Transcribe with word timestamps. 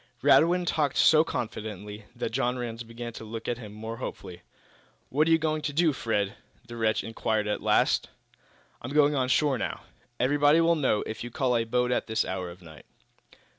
Radwin 0.23 0.65
talked 0.65 0.97
so 0.97 1.23
confidently 1.23 2.05
that 2.15 2.31
John 2.31 2.57
Rhinds 2.57 2.81
began 2.81 3.13
to 3.13 3.23
look 3.23 3.47
at 3.47 3.59
him 3.59 3.71
more 3.71 3.97
hopefully. 3.97 4.41
"What 5.09 5.27
are 5.27 5.29
you 5.31 5.37
going 5.37 5.61
to 5.61 5.73
do, 5.73 5.93
Fred?" 5.93 6.33
the 6.65 6.75
wretch 6.75 7.03
inquired, 7.03 7.47
at 7.47 7.61
last. 7.61 8.09
"I'm 8.81 8.93
going 8.95 9.13
on 9.13 9.27
shore 9.29 9.59
now." 9.59 9.81
"Everybody 10.19 10.59
will 10.59 10.73
know, 10.73 11.03
if 11.05 11.23
you 11.23 11.29
call 11.29 11.55
a 11.55 11.65
boat 11.65 11.91
at 11.91 12.07
this 12.07 12.25
hour 12.25 12.49
of 12.49 12.57
the 12.61 12.65
night." 12.65 12.87